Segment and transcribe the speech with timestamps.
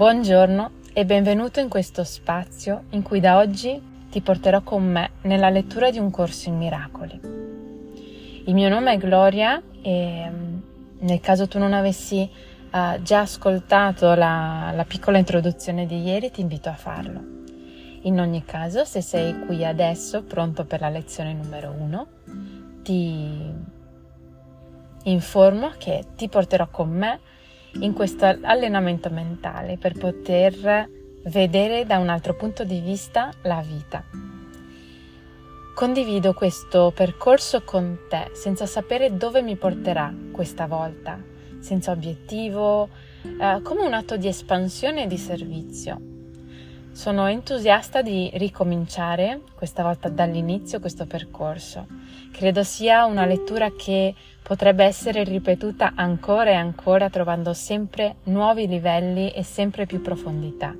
[0.00, 5.50] Buongiorno e benvenuto in questo spazio in cui da oggi ti porterò con me nella
[5.50, 7.20] lettura di un corso in miracoli.
[8.46, 10.58] Il mio nome è Gloria e mm,
[11.00, 12.26] nel caso tu non avessi
[12.72, 17.20] uh, già ascoltato la, la piccola introduzione di ieri ti invito a farlo.
[18.04, 22.06] In ogni caso, se sei qui adesso, pronto per la lezione numero uno,
[22.82, 23.52] ti
[25.02, 27.20] informo che ti porterò con me
[27.80, 30.88] in questo allenamento mentale per poter
[31.24, 34.04] vedere da un altro punto di vista la vita.
[35.74, 41.18] Condivido questo percorso con te senza sapere dove mi porterà questa volta,
[41.58, 42.88] senza obiettivo,
[43.22, 46.09] eh, come un atto di espansione e di servizio.
[46.92, 51.86] Sono entusiasta di ricominciare, questa volta dall'inizio, questo percorso.
[52.32, 54.12] Credo sia una lettura che
[54.42, 60.74] potrebbe essere ripetuta ancora e ancora trovando sempre nuovi livelli e sempre più profondità.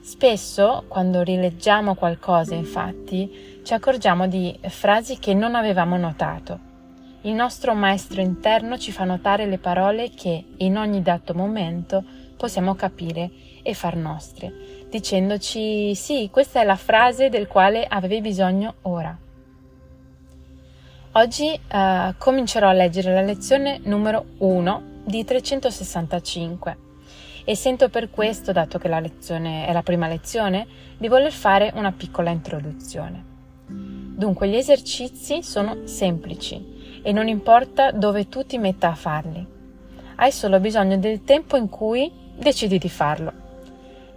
[0.00, 6.70] Spesso, quando rileggiamo qualcosa, infatti, ci accorgiamo di frasi che non avevamo notato.
[7.22, 12.02] Il nostro maestro interno ci fa notare le parole che in ogni dato momento
[12.36, 13.30] possiamo capire
[13.62, 14.52] e far nostre,
[14.92, 19.16] dicendoci sì, questa è la frase del quale avevi bisogno ora.
[21.12, 26.76] Oggi uh, comincerò a leggere la lezione numero 1 di 365
[27.44, 30.66] e sento per questo, dato che la lezione è la prima lezione,
[30.98, 33.24] di voler fare una piccola introduzione.
[33.66, 39.44] Dunque, gli esercizi sono semplici e non importa dove tu ti metta a farli.
[40.16, 43.41] Hai solo bisogno del tempo in cui decidi di farlo.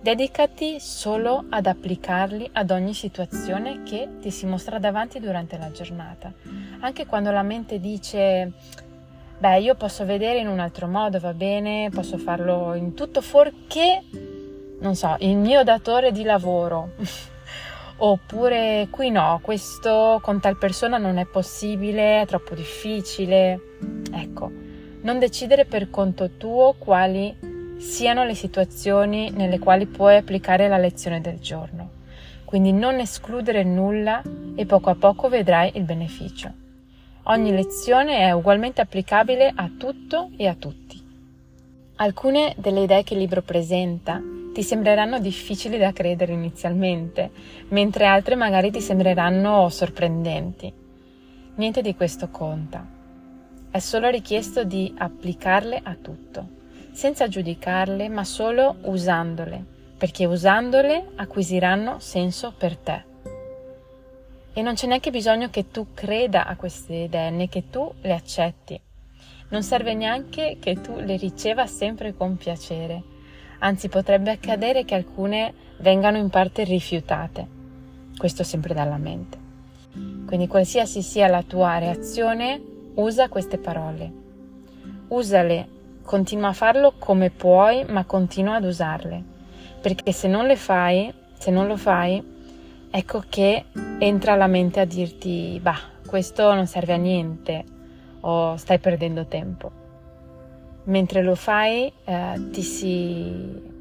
[0.06, 6.32] Dedicati solo ad applicarli ad ogni situazione che ti si mostra davanti durante la giornata.
[6.82, 8.52] Anche quando la mente dice,
[9.40, 14.04] beh, io posso vedere in un altro modo, va bene, posso farlo in tutto fuorché,
[14.80, 16.92] non so, il mio datore di lavoro.
[17.98, 23.60] Oppure qui no, questo con tal persona non è possibile, è troppo difficile.
[24.14, 24.52] Ecco,
[25.02, 31.22] non decidere per conto tuo quali siano le situazioni nelle quali puoi applicare la lezione
[31.22, 31.92] del giorno.
[32.46, 34.22] Quindi non escludere nulla
[34.56, 36.52] e poco a poco vedrai il beneficio.
[37.24, 41.02] Ogni lezione è ugualmente applicabile a tutto e a tutti.
[41.98, 44.22] Alcune delle idee che il libro presenta
[44.54, 47.32] ti sembreranno difficili da credere inizialmente,
[47.70, 50.72] mentre altre magari ti sembreranno sorprendenti.
[51.56, 52.86] Niente di questo conta.
[53.70, 56.55] È solo richiesto di applicarle a tutto
[56.96, 59.62] senza giudicarle, ma solo usandole,
[59.98, 63.04] perché usandole acquisiranno senso per te.
[64.54, 68.14] E non c'è neanche bisogno che tu creda a queste idee, né che tu le
[68.14, 68.80] accetti.
[69.50, 73.04] Non serve neanche che tu le riceva sempre con piacere.
[73.60, 77.46] Anzi, potrebbe accadere che alcune vengano in parte rifiutate.
[78.18, 79.38] Questo sempre dalla mente.
[80.26, 82.62] Quindi qualsiasi sia la tua reazione,
[82.96, 84.12] usa queste parole.
[85.10, 85.74] Usale
[86.06, 89.24] Continua a farlo come puoi, ma continua ad usarle.
[89.82, 92.24] Perché se non le fai, se non lo fai,
[92.92, 93.66] ecco che
[93.98, 97.64] entra la mente a dirti, bah, questo non serve a niente
[98.22, 99.72] o stai perdendo tempo.
[100.84, 103.74] Mentre lo fai, eh, ti si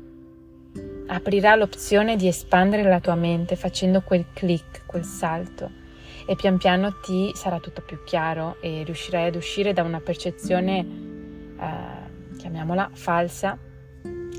[1.06, 5.70] aprirà l'opzione di espandere la tua mente facendo quel click, quel salto
[6.26, 10.78] e pian piano ti sarà tutto più chiaro e riuscirai ad uscire da una percezione
[11.60, 12.03] eh,
[12.44, 13.56] chiamiamola falsa,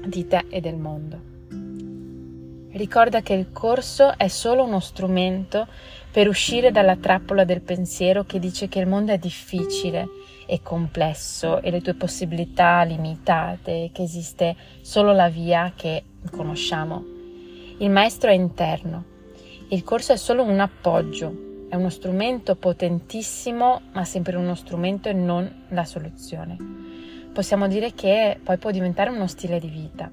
[0.05, 1.33] di te e del mondo.
[2.69, 5.65] Ricorda che il corso è solo uno strumento
[6.11, 10.07] per uscire dalla trappola del pensiero che dice che il mondo è difficile
[10.45, 17.03] e complesso e le tue possibilità limitate, che esiste solo la via che conosciamo.
[17.79, 19.03] Il maestro è interno.
[19.69, 25.13] Il corso è solo un appoggio, è uno strumento potentissimo, ma sempre uno strumento e
[25.13, 26.74] non la soluzione
[27.35, 30.09] possiamo dire che poi può diventare uno stile di vita.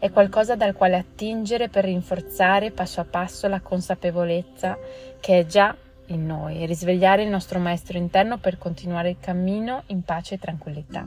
[0.00, 4.76] È qualcosa dal quale attingere per rinforzare passo a passo la consapevolezza
[5.20, 5.76] che è già
[6.06, 10.38] in noi e risvegliare il nostro maestro interno per continuare il cammino in pace e
[10.38, 11.06] tranquillità.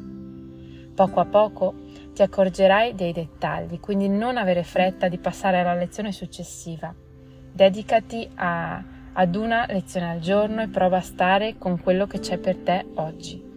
[0.95, 1.73] Poco a poco
[2.13, 6.93] ti accorgerai dei dettagli, quindi non avere fretta di passare alla lezione successiva.
[7.51, 8.81] Dedicati a,
[9.11, 12.85] ad una lezione al giorno e prova a stare con quello che c'è per te
[12.95, 13.51] oggi.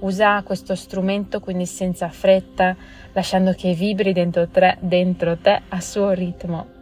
[0.00, 2.76] Usa questo strumento quindi senza fretta,
[3.12, 6.78] lasciando che vibri dentro te, dentro te a suo ritmo.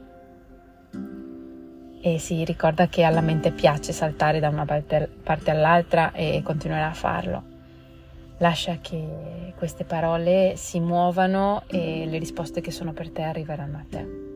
[2.01, 6.89] E si ricorda che alla mente piace saltare da una parte, parte all'altra e continuerà
[6.89, 7.43] a farlo.
[8.39, 13.85] Lascia che queste parole si muovano e le risposte che sono per te arriveranno a
[13.89, 14.27] te.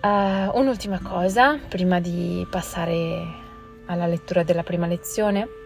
[0.00, 3.46] Uh, un'ultima cosa prima di passare
[3.86, 5.57] alla lettura della prima lezione.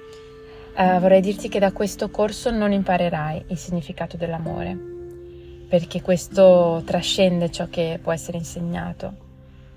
[0.74, 4.74] Uh, vorrei dirti che da questo corso non imparerai il significato dell'amore,
[5.69, 9.14] perché questo trascende ciò che può essere insegnato.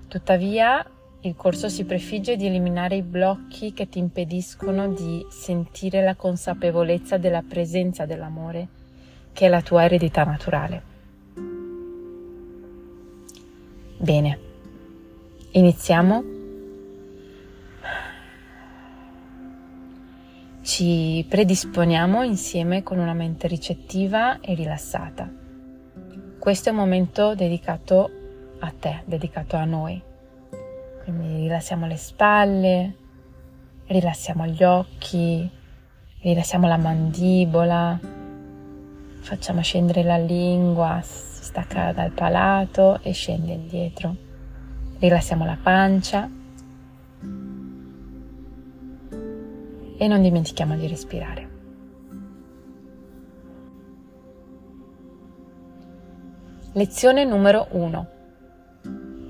[0.08, 0.84] Tuttavia,
[1.20, 7.18] il corso si prefigge di eliminare i blocchi che ti impediscono di sentire la consapevolezza
[7.18, 8.68] della presenza dell'amore,
[9.32, 10.82] che è la tua eredità naturale.
[13.98, 14.38] Bene,
[15.50, 16.35] iniziamo.
[20.76, 25.26] Ci predisponiamo insieme con una mente ricettiva e rilassata.
[26.38, 28.10] Questo è un momento dedicato
[28.58, 29.98] a te, dedicato a noi.
[31.02, 32.94] Quindi rilassiamo le spalle,
[33.86, 35.50] rilassiamo gli occhi,
[36.20, 37.98] rilassiamo la mandibola,
[39.20, 44.14] facciamo scendere la lingua, stacca dal palato e scende indietro.
[44.98, 46.28] Rilassiamo la pancia
[49.96, 51.48] e non dimentichiamo di respirare.
[56.72, 58.06] Lezione numero 1.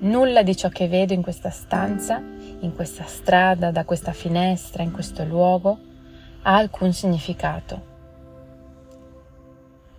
[0.00, 4.92] Nulla di ciò che vedo in questa stanza, in questa strada, da questa finestra, in
[4.92, 5.78] questo luogo,
[6.42, 7.94] ha alcun significato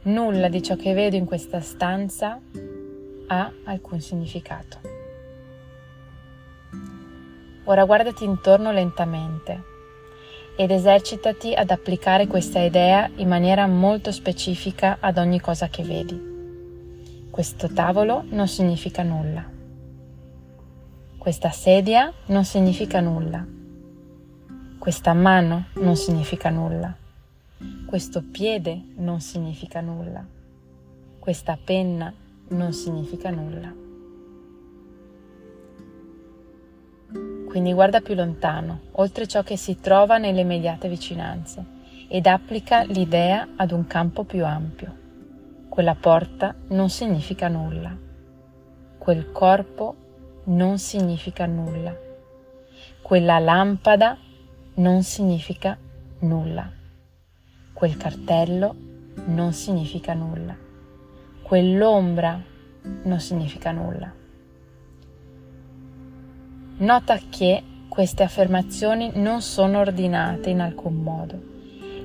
[0.08, 2.40] Nulla di ciò che vedo in questa stanza
[3.28, 4.80] ha alcun significato.
[7.66, 9.76] Ora guardati intorno lentamente
[10.58, 16.20] ed esercitati ad applicare questa idea in maniera molto specifica ad ogni cosa che vedi.
[17.30, 19.46] Questo tavolo non significa nulla.
[21.20, 23.46] Questa sedia non significa nulla.
[24.80, 26.96] Questa mano non significa nulla.
[27.86, 30.26] Questo piede non significa nulla.
[31.20, 32.12] Questa penna
[32.50, 33.87] non significa nulla.
[37.58, 41.66] Quindi guarda più lontano, oltre ciò che si trova nelle immediate vicinanze,
[42.08, 44.96] ed applica l'idea ad un campo più ampio.
[45.68, 47.98] Quella porta non significa nulla.
[49.00, 49.96] Quel corpo
[50.44, 51.98] non significa nulla.
[53.02, 54.20] Quella lampada
[54.76, 55.76] non significa
[56.20, 56.72] nulla.
[57.74, 58.76] Quel cartello
[59.26, 60.56] non significa nulla.
[61.42, 62.40] Quell'ombra
[63.02, 64.17] non significa nulla.
[66.80, 71.42] Nota che queste affermazioni non sono ordinate in alcun modo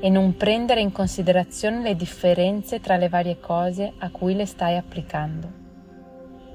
[0.01, 4.79] e non prendere in considerazione le differenze tra le varie cose a cui le stai
[4.79, 5.61] applicando.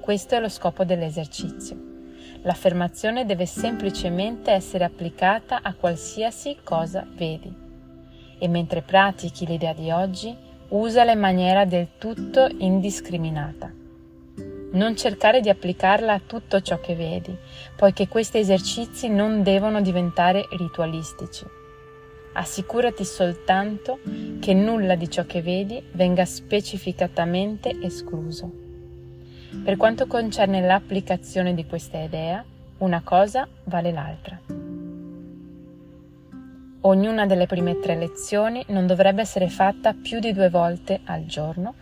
[0.01, 1.77] Questo è lo scopo dell'esercizio.
[2.41, 7.65] L'affermazione deve semplicemente essere applicata a qualsiasi cosa vedi
[8.39, 10.35] e mentre pratichi l'idea di oggi,
[10.69, 13.71] usala in maniera del tutto indiscriminata.
[14.77, 17.35] Non cercare di applicarla a tutto ciò che vedi,
[17.75, 21.43] poiché questi esercizi non devono diventare ritualistici.
[22.33, 23.97] Assicurati soltanto
[24.39, 28.51] che nulla di ciò che vedi venga specificatamente escluso.
[29.63, 32.45] Per quanto concerne l'applicazione di questa idea,
[32.77, 34.39] una cosa vale l'altra.
[36.81, 41.73] Ognuna delle prime tre lezioni non dovrebbe essere fatta più di due volte al giorno,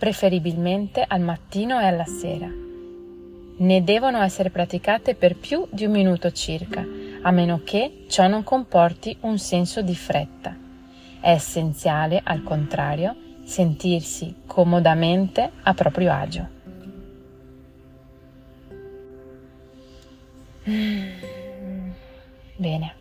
[0.00, 2.48] preferibilmente al mattino e alla sera.
[3.58, 6.82] Ne devono essere praticate per più di un minuto circa,
[7.20, 10.56] a meno che ciò non comporti un senso di fretta.
[11.20, 13.14] È essenziale, al contrario,
[13.44, 16.48] sentirsi comodamente a proprio agio.
[22.56, 22.94] Bene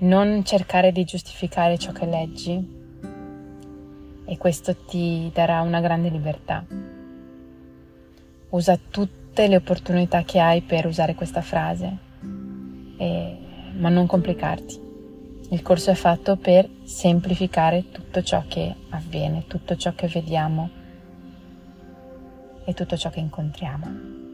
[0.00, 2.79] non cercare di giustificare ciò che leggi
[4.30, 6.64] e questo ti darà una grande libertà.
[8.50, 11.96] Usa tutte le opportunità che hai per usare questa frase,
[12.96, 13.36] e,
[13.76, 14.88] ma non complicarti.
[15.50, 20.70] Il corso è fatto per semplificare tutto ciò che avviene, tutto ciò che vediamo
[22.64, 24.29] e tutto ciò che incontriamo.